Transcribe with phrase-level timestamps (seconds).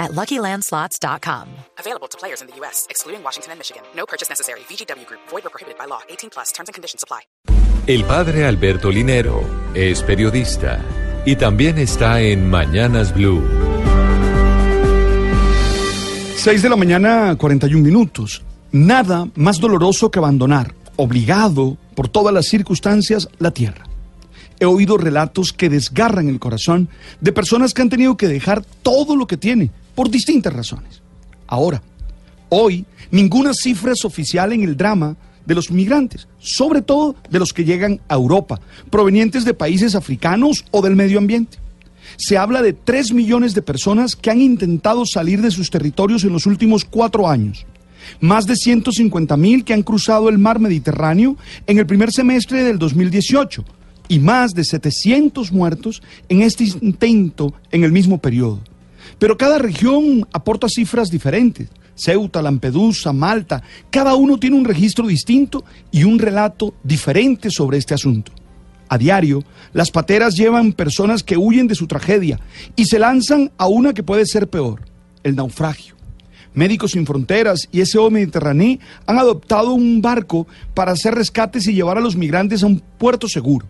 [0.00, 1.46] at LuckyLandSlots.com.
[1.78, 3.82] Available to players in the U.S., excluding Washington and Michigan.
[3.94, 4.60] No purchase necessary.
[4.68, 5.20] VGW Group.
[5.28, 6.00] Void or prohibited by law.
[6.08, 6.50] 18 plus.
[6.52, 7.20] Terms and conditions apply.
[7.86, 9.42] El padre Alberto Linero
[9.74, 10.80] es periodista
[11.24, 13.42] y también está en Mañanas Blue.
[16.36, 18.42] 6 de la mañana, 41 minutos.
[18.72, 23.84] Nada más doloroso que abandonar, obligado por todas las circunstancias, la tierra.
[24.58, 26.88] He oído relatos que desgarran el corazón
[27.20, 29.70] de personas que han tenido que dejar todo lo que tienen
[30.00, 31.02] por distintas razones.
[31.46, 31.82] Ahora,
[32.48, 35.14] hoy, ninguna cifra es oficial en el drama
[35.44, 40.64] de los migrantes, sobre todo de los que llegan a Europa, provenientes de países africanos
[40.70, 41.58] o del medio ambiente.
[42.16, 46.32] Se habla de 3 millones de personas que han intentado salir de sus territorios en
[46.32, 47.66] los últimos cuatro años.
[48.22, 52.78] Más de 150 mil que han cruzado el mar Mediterráneo en el primer semestre del
[52.78, 53.66] 2018
[54.08, 58.60] y más de 700 muertos en este intento en el mismo periodo.
[59.20, 61.68] Pero cada región aporta cifras diferentes.
[61.94, 65.62] Ceuta, Lampedusa, Malta, cada uno tiene un registro distinto
[65.92, 68.32] y un relato diferente sobre este asunto.
[68.88, 69.44] A diario,
[69.74, 72.40] las pateras llevan personas que huyen de su tragedia
[72.74, 74.80] y se lanzan a una que puede ser peor,
[75.22, 75.94] el naufragio.
[76.54, 81.98] Médicos Sin Fronteras y SO Mediterráneo han adoptado un barco para hacer rescates y llevar
[81.98, 83.66] a los migrantes a un puerto seguro.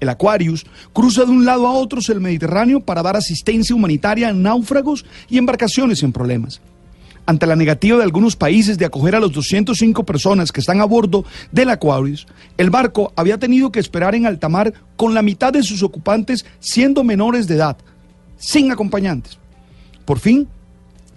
[0.00, 4.32] El Aquarius cruza de un lado a otro el Mediterráneo para dar asistencia humanitaria a
[4.32, 6.60] náufragos y embarcaciones en problemas.
[7.26, 10.84] Ante la negativa de algunos países de acoger a los 205 personas que están a
[10.84, 15.52] bordo del Aquarius, el barco había tenido que esperar en alta mar con la mitad
[15.52, 17.76] de sus ocupantes siendo menores de edad,
[18.36, 19.38] sin acompañantes.
[20.04, 20.48] Por fin,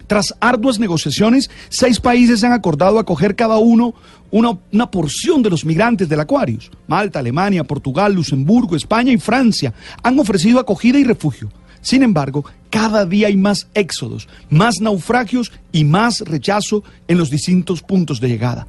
[0.06, 3.94] tras arduas negociaciones, seis países han acordado acoger cada uno
[4.30, 6.70] una, porción de los migrantes del Aquarius.
[6.88, 9.72] Malta, Alemania, Portugal, Luxemburgo, España y Francia
[10.02, 11.50] han ofrecido acogida y refugio.
[11.80, 17.82] Sin embargo, cada día hay más éxodos, más naufragios y más rechazo en los distintos
[17.82, 18.66] puntos de llegada.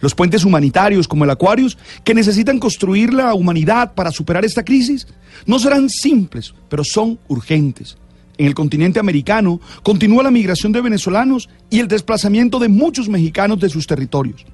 [0.00, 5.06] Los puentes humanitarios como el Aquarius, que necesitan construir la humanidad para superar esta crisis,
[5.46, 7.96] no serán simples, pero son urgentes.
[8.42, 13.60] En el continente americano continúa la migración de venezolanos y el desplazamiento de muchos mexicanos
[13.60, 14.44] de sus territorios.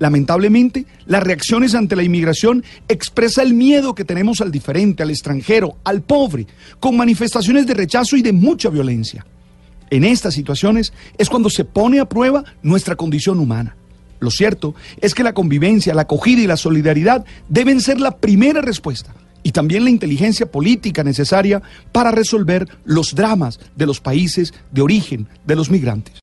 [0.00, 5.76] Lamentablemente, las reacciones ante la inmigración expresa el miedo que tenemos al diferente, al extranjero,
[5.84, 6.48] al pobre,
[6.80, 9.24] con manifestaciones de rechazo y de mucha violencia.
[9.90, 13.76] En estas situaciones es cuando se pone a prueba nuestra condición humana.
[14.18, 18.60] Lo cierto es que la convivencia, la acogida y la solidaridad deben ser la primera
[18.60, 19.14] respuesta
[19.46, 21.62] y también la inteligencia política necesaria
[21.92, 26.12] para resolver los dramas de los países de origen de los migrantes.